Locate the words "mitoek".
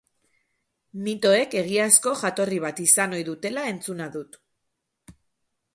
1.07-1.53